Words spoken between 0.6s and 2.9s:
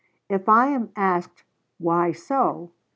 am asked, Why so?